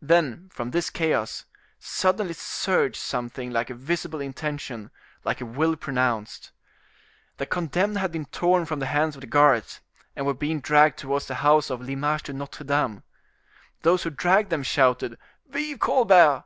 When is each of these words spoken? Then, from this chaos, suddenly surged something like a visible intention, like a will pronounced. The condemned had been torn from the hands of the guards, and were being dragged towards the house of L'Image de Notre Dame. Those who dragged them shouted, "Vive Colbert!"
Then, 0.00 0.48
from 0.50 0.70
this 0.70 0.88
chaos, 0.88 1.44
suddenly 1.78 2.32
surged 2.32 2.96
something 2.96 3.50
like 3.50 3.68
a 3.68 3.74
visible 3.74 4.18
intention, 4.18 4.90
like 5.24 5.42
a 5.42 5.44
will 5.44 5.76
pronounced. 5.76 6.52
The 7.36 7.44
condemned 7.44 7.98
had 7.98 8.10
been 8.10 8.24
torn 8.24 8.64
from 8.64 8.78
the 8.80 8.86
hands 8.86 9.14
of 9.14 9.20
the 9.20 9.26
guards, 9.26 9.80
and 10.16 10.24
were 10.24 10.32
being 10.32 10.60
dragged 10.60 10.96
towards 10.98 11.26
the 11.26 11.34
house 11.44 11.68
of 11.68 11.82
L'Image 11.82 12.22
de 12.22 12.32
Notre 12.32 12.64
Dame. 12.64 13.02
Those 13.82 14.04
who 14.04 14.08
dragged 14.08 14.48
them 14.48 14.62
shouted, 14.62 15.18
"Vive 15.50 15.78
Colbert!" 15.80 16.44